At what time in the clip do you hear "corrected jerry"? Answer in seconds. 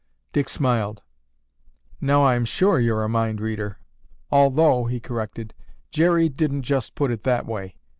4.99-6.27